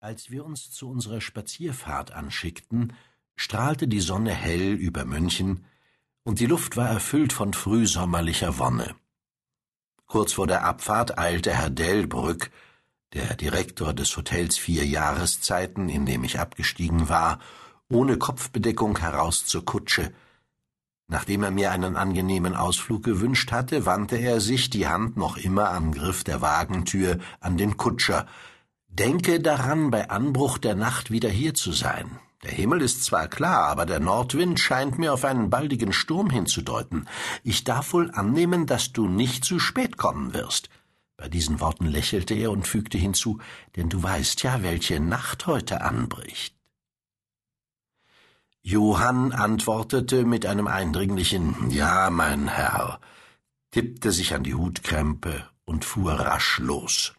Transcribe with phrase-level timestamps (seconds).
[0.00, 2.92] Als wir uns zu unserer Spazierfahrt anschickten,
[3.34, 5.64] strahlte die Sonne hell über München,
[6.22, 8.94] und die Luft war erfüllt von frühsommerlicher Wonne.
[10.06, 12.50] Kurz vor der Abfahrt eilte Herr Delbrück,
[13.14, 17.40] der Direktor des Hotels Vier Jahreszeiten, in dem ich abgestiegen war,
[17.88, 20.12] ohne Kopfbedeckung heraus zur Kutsche.
[21.08, 25.70] Nachdem er mir einen angenehmen Ausflug gewünscht hatte, wandte er sich, die Hand noch immer
[25.70, 28.26] am Griff der Wagentür, an den Kutscher,
[28.98, 32.18] Denke daran, bei Anbruch der Nacht wieder hier zu sein.
[32.42, 37.06] Der Himmel ist zwar klar, aber der Nordwind scheint mir auf einen baldigen Sturm hinzudeuten.
[37.44, 40.70] Ich darf wohl annehmen, dass du nicht zu spät kommen wirst.
[41.18, 43.38] Bei diesen Worten lächelte er und fügte hinzu,
[43.76, 46.56] denn du weißt ja, welche Nacht heute anbricht.
[48.62, 52.98] Johann antwortete mit einem eindringlichen Ja, mein Herr,
[53.72, 57.12] tippte sich an die Hutkrempe und fuhr rasch los.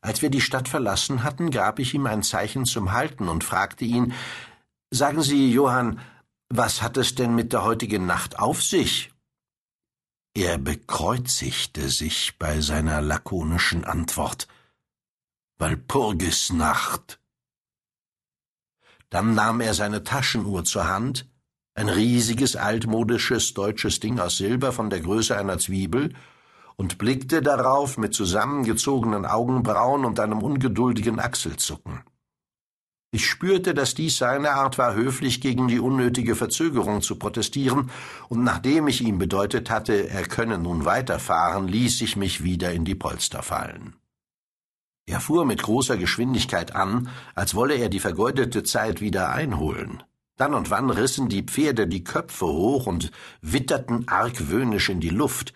[0.00, 3.84] Als wir die Stadt verlassen hatten, gab ich ihm ein Zeichen zum Halten und fragte
[3.84, 4.14] ihn
[4.90, 6.00] Sagen Sie, Johann,
[6.48, 9.12] was hat es denn mit der heutigen Nacht auf sich?
[10.34, 14.48] Er bekreuzigte sich bei seiner lakonischen Antwort.
[15.58, 17.18] Walpurgisnacht.
[19.10, 21.28] Dann nahm er seine Taschenuhr zur Hand,
[21.74, 26.14] ein riesiges altmodisches deutsches Ding aus Silber von der Größe einer Zwiebel,
[26.78, 32.04] und blickte darauf mit zusammengezogenen Augenbrauen und einem ungeduldigen Achselzucken.
[33.10, 37.90] Ich spürte, dass dies seine Art war, höflich gegen die unnötige Verzögerung zu protestieren,
[38.28, 42.84] und nachdem ich ihm bedeutet hatte, er könne nun weiterfahren, ließ ich mich wieder in
[42.84, 43.96] die Polster fallen.
[45.06, 50.02] Er fuhr mit großer Geschwindigkeit an, als wolle er die vergeudete Zeit wieder einholen.
[50.36, 55.54] Dann und wann rissen die Pferde die Köpfe hoch und witterten argwöhnisch in die Luft,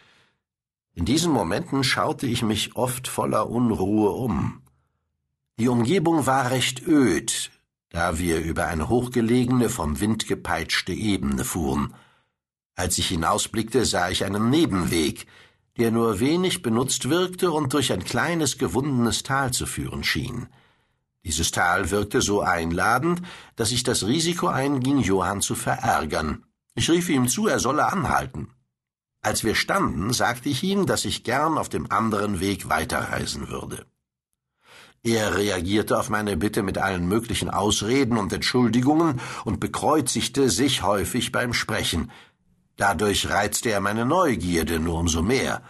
[0.94, 4.60] in diesen Momenten schaute ich mich oft voller Unruhe um.
[5.58, 7.50] Die Umgebung war recht öd,
[7.88, 11.94] da wir über eine hochgelegene, vom Wind gepeitschte Ebene fuhren.
[12.74, 15.26] Als ich hinausblickte, sah ich einen Nebenweg,
[15.78, 20.48] der nur wenig benutzt wirkte und durch ein kleines gewundenes Tal zu führen schien.
[21.24, 23.22] Dieses Tal wirkte so einladend,
[23.56, 26.44] dass ich das Risiko einging, Johann zu verärgern.
[26.74, 28.48] Ich rief ihm zu, er solle anhalten.
[29.22, 33.86] Als wir standen, sagte ich ihm, dass ich gern auf dem anderen Weg weiterreisen würde.
[35.04, 41.32] Er reagierte auf meine Bitte mit allen möglichen Ausreden und Entschuldigungen und bekreuzigte sich häufig
[41.32, 42.10] beim Sprechen.
[42.76, 45.62] Dadurch reizte er meine Neugierde nur umso mehr.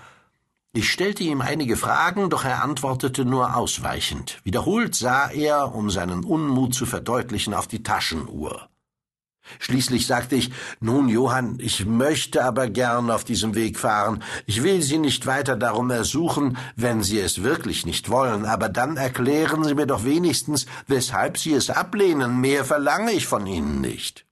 [0.72, 4.40] Ich stellte ihm einige Fragen, doch er antwortete nur ausweichend.
[4.44, 8.68] Wiederholt sah er, um seinen Unmut zu verdeutlichen, auf die Taschenuhr.
[9.58, 14.22] Schließlich sagte ich, nun, Johann, ich möchte aber gern auf diesem Weg fahren.
[14.46, 18.96] Ich will Sie nicht weiter darum ersuchen, wenn Sie es wirklich nicht wollen, aber dann
[18.96, 22.40] erklären Sie mir doch wenigstens, weshalb Sie es ablehnen.
[22.40, 24.26] Mehr verlange ich von Ihnen nicht.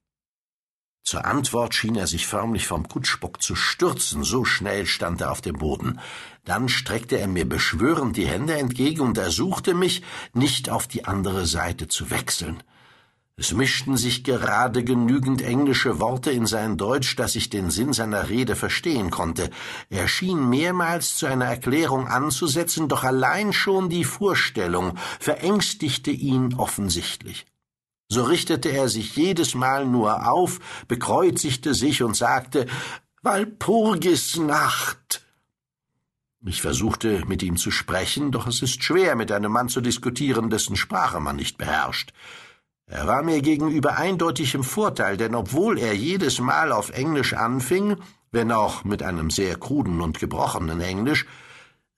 [1.03, 5.41] Zur Antwort schien er sich förmlich vom Kutschbock zu stürzen, so schnell stand er auf
[5.41, 5.99] dem Boden.
[6.45, 10.03] Dann streckte er mir beschwörend die Hände entgegen und ersuchte mich,
[10.35, 12.63] nicht auf die andere Seite zu wechseln.
[13.41, 18.28] Es mischten sich gerade genügend englische Worte in sein Deutsch, dass ich den Sinn seiner
[18.28, 19.49] Rede verstehen konnte.
[19.89, 27.47] Er schien mehrmals zu einer Erklärung anzusetzen, doch allein schon die Vorstellung verängstigte ihn offensichtlich.
[28.11, 32.67] So richtete er sich jedes Mal nur auf, bekreuzigte sich und sagte
[33.22, 35.25] Walpurgisnacht.
[36.45, 40.51] Ich versuchte, mit ihm zu sprechen, doch es ist schwer, mit einem Mann zu diskutieren,
[40.51, 42.12] dessen Sprache man nicht beherrscht.
[42.91, 47.97] Er war mir gegenüber eindeutig im Vorteil, denn obwohl er jedes Mal auf Englisch anfing,
[48.33, 51.25] wenn auch mit einem sehr kruden und gebrochenen Englisch,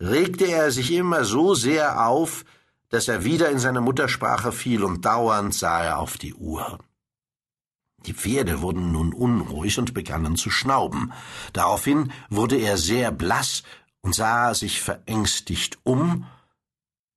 [0.02, 2.44] regte er sich immer so sehr auf,
[2.90, 6.78] dass er wieder in seine Muttersprache fiel und dauernd sah er auf die Uhr.
[8.04, 11.14] Die Pferde wurden nun unruhig und begannen zu schnauben.
[11.54, 13.62] Daraufhin wurde er sehr blass
[14.02, 16.26] und sah sich verängstigt um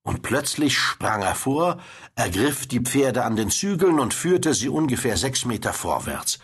[0.05, 1.79] und plötzlich sprang er vor,
[2.13, 6.37] ergriff die Pferde an den Zügeln und führte sie ungefähr sechs Meter vorwärts.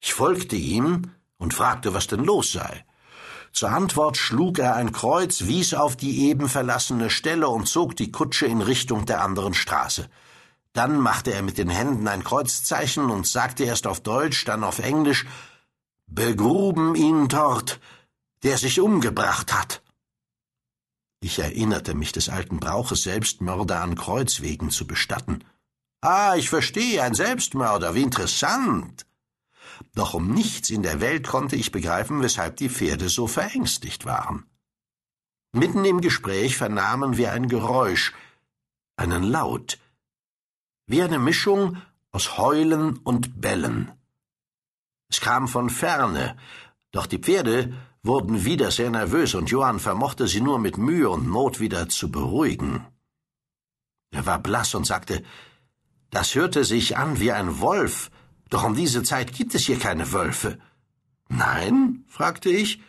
[0.00, 2.84] Ich folgte ihm und fragte, was denn los sei.
[3.52, 8.10] Zur Antwort schlug er ein Kreuz, wies auf die eben verlassene Stelle und zog die
[8.10, 10.10] Kutsche in Richtung der anderen Straße.
[10.72, 14.80] Dann machte er mit den Händen ein Kreuzzeichen und sagte erst auf Deutsch, dann auf
[14.80, 15.24] Englisch
[16.08, 17.78] Begruben ihn dort,
[18.42, 19.82] der sich umgebracht hat.
[21.20, 25.44] Ich erinnerte mich des alten Brauches, Selbstmörder an Kreuzwegen zu bestatten.
[26.00, 29.04] Ah, ich verstehe, ein Selbstmörder, wie interessant.
[29.94, 34.46] Doch um nichts in der Welt konnte ich begreifen, weshalb die Pferde so verängstigt waren.
[35.52, 38.12] Mitten im Gespräch vernahmen wir ein Geräusch,
[38.96, 39.78] einen Laut,
[40.86, 41.80] wie eine Mischung
[42.12, 43.92] aus Heulen und Bellen.
[45.10, 46.36] Es kam von ferne,
[46.92, 51.28] doch die Pferde wurden wieder sehr nervös und Johann vermochte sie nur mit Mühe und
[51.28, 52.86] Not wieder zu beruhigen.
[54.10, 55.22] Er war blass und sagte,
[56.10, 58.10] das hörte sich an wie ein Wolf,
[58.48, 60.58] doch um diese Zeit gibt es hier keine Wölfe.
[61.28, 62.04] Nein?
[62.08, 62.80] fragte ich.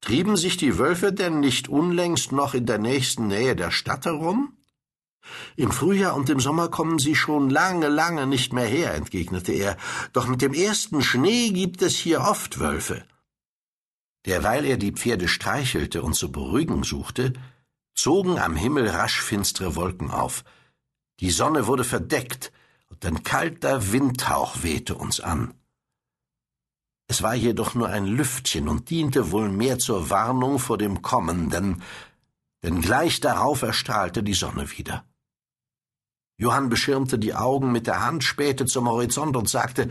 [0.00, 4.56] Trieben sich die Wölfe denn nicht unlängst noch in der nächsten Nähe der Stadt herum?
[5.56, 9.76] Im Frühjahr und im Sommer kommen sie schon lange, lange nicht mehr her, entgegnete er,
[10.12, 13.04] doch mit dem ersten Schnee gibt es hier oft Wölfe.
[14.26, 17.32] Derweil er die Pferde streichelte und zu beruhigen suchte,
[17.94, 20.44] zogen am Himmel rasch finstere Wolken auf.
[21.20, 22.52] Die Sonne wurde verdeckt,
[22.88, 25.54] und ein kalter Windhauch wehte uns an.
[27.08, 31.82] Es war jedoch nur ein Lüftchen und diente wohl mehr zur Warnung vor dem Kommenden,
[32.62, 35.04] denn gleich darauf erstrahlte die Sonne wieder.
[36.38, 39.88] Johann beschirmte die Augen mit der Hand, spähte zum Horizont und sagte,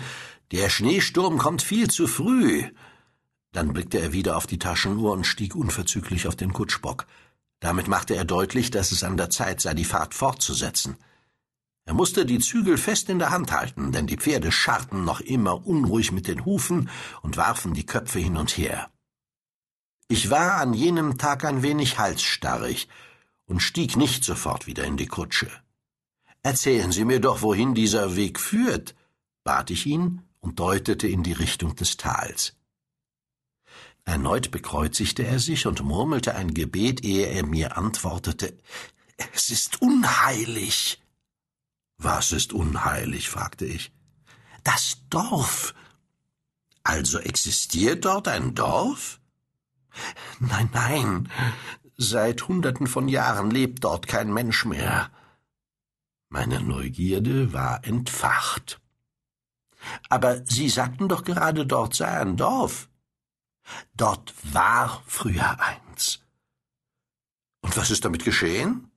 [0.52, 2.66] der Schneesturm kommt viel zu früh.
[3.56, 7.08] Dann blickte er wieder auf die Taschenuhr und stieg unverzüglich auf den Kutschbock.
[7.62, 10.98] Damit machte er deutlich, dass es an der Zeit sei, die Fahrt fortzusetzen.
[11.86, 15.66] Er musste die Zügel fest in der Hand halten, denn die Pferde scharrten noch immer
[15.66, 16.90] unruhig mit den Hufen
[17.22, 18.90] und warfen die Köpfe hin und her.
[20.10, 22.90] Ich war an jenem Tag ein wenig halsstarrig
[23.46, 25.50] und stieg nicht sofort wieder in die Kutsche.
[26.44, 28.96] Erzählen Sie mir doch, wohin dieser Weg führt,
[29.46, 32.54] bat ich ihn und deutete in die Richtung des Tals.
[34.06, 38.56] Erneut bekreuzigte er sich und murmelte ein Gebet, ehe er mir antwortete
[39.34, 41.02] Es ist unheilig.
[41.98, 43.30] Was ist unheilig?
[43.30, 43.92] fragte ich.
[44.64, 45.74] Das Dorf.
[46.84, 49.20] Also existiert dort ein Dorf?
[50.40, 51.32] Nein, nein.
[51.98, 55.10] Seit Hunderten von Jahren lebt dort kein Mensch mehr.
[56.30, 58.82] Meine Neugierde war entfacht.
[60.10, 62.90] Aber Sie sagten doch gerade, dort sei ein Dorf.
[63.96, 66.22] Dort war früher eins.
[67.62, 68.92] Und was ist damit geschehen?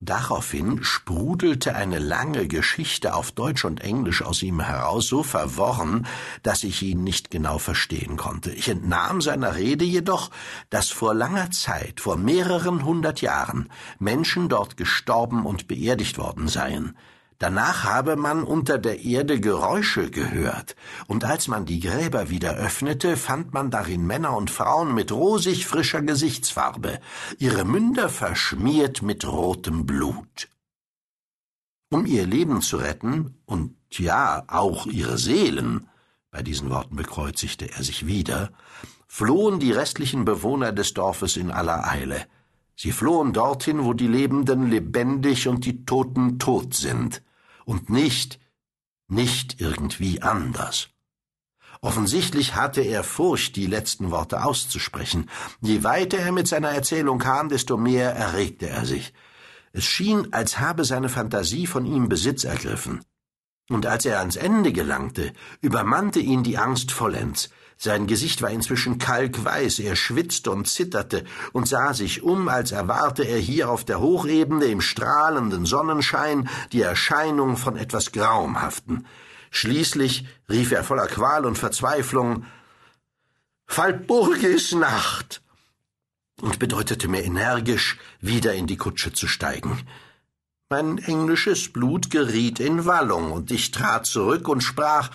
[0.00, 6.06] Daraufhin sprudelte eine lange Geschichte auf Deutsch und Englisch aus ihm heraus, so verworren,
[6.42, 8.50] dass ich ihn nicht genau verstehen konnte.
[8.50, 10.30] Ich entnahm seiner Rede jedoch,
[10.68, 16.98] dass vor langer Zeit, vor mehreren hundert Jahren, Menschen dort gestorben und beerdigt worden seien,
[17.44, 20.76] Danach habe man unter der Erde Geräusche gehört,
[21.08, 25.66] und als man die Gräber wieder öffnete, fand man darin Männer und Frauen mit rosig
[25.66, 27.02] frischer Gesichtsfarbe,
[27.38, 30.48] ihre Münder verschmiert mit rotem Blut.
[31.90, 35.90] Um ihr Leben zu retten, und ja, auch ihre Seelen,
[36.30, 38.52] bei diesen Worten bekreuzigte er sich wieder,
[39.06, 42.24] flohen die restlichen Bewohner des Dorfes in aller Eile.
[42.74, 47.20] Sie flohen dorthin, wo die Lebenden lebendig und die Toten tot sind,
[47.64, 48.38] und nicht,
[49.08, 50.88] nicht irgendwie anders.
[51.80, 55.28] Offensichtlich hatte er Furcht, die letzten Worte auszusprechen.
[55.60, 59.12] Je weiter er mit seiner Erzählung kam, desto mehr erregte er sich.
[59.72, 63.04] Es schien, als habe seine Fantasie von ihm Besitz ergriffen.
[63.68, 67.50] Und als er ans Ende gelangte, übermannte ihn die Angst vollends.
[67.76, 73.24] Sein Gesicht war inzwischen kalkweiß, er schwitzte und zitterte und sah sich um, als erwarte
[73.24, 79.06] er hier auf der Hochebene im strahlenden Sonnenschein die Erscheinung von etwas Graumhaften.
[79.50, 82.44] Schließlich rief er voller Qual und Verzweiflung
[83.66, 85.42] Falburgis Nacht
[86.40, 89.80] und bedeutete mir energisch, wieder in die Kutsche zu steigen.
[90.70, 95.10] Mein englisches Blut geriet in Wallung, und ich trat zurück und sprach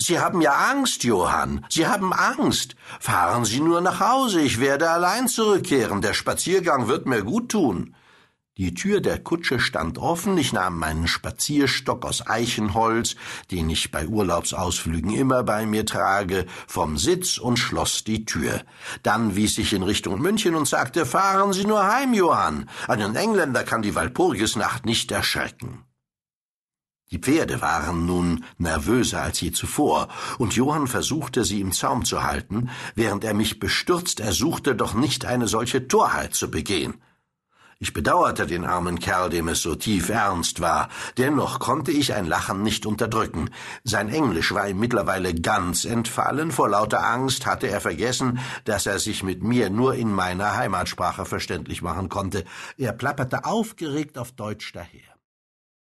[0.00, 1.66] Sie haben ja Angst, Johann.
[1.68, 2.76] Sie haben Angst.
[3.00, 4.40] Fahren Sie nur nach Hause.
[4.40, 6.00] Ich werde allein zurückkehren.
[6.00, 7.94] Der Spaziergang wird mir gut tun.
[8.56, 13.14] Die Tür der Kutsche stand offen, ich nahm meinen Spazierstock aus Eichenholz,
[13.52, 18.62] den ich bei Urlaubsausflügen immer bei mir trage, vom Sitz und schloss die Tür.
[19.04, 22.68] Dann wies ich in Richtung München und sagte, fahren Sie nur heim, Johann.
[22.88, 25.84] Einen Engländer kann die Walpurgisnacht nicht erschrecken.
[27.10, 32.22] Die Pferde waren nun nervöser als je zuvor, und Johann versuchte, sie im Zaum zu
[32.22, 37.00] halten, während er mich bestürzt ersuchte, doch nicht eine solche Torheit zu begehen.
[37.80, 42.26] Ich bedauerte den armen Kerl, dem es so tief ernst war, dennoch konnte ich ein
[42.26, 43.50] Lachen nicht unterdrücken.
[43.84, 48.98] Sein Englisch war ihm mittlerweile ganz entfallen, vor lauter Angst hatte er vergessen, dass er
[48.98, 52.44] sich mit mir nur in meiner Heimatsprache verständlich machen konnte.
[52.76, 55.17] Er plapperte aufgeregt auf Deutsch daher.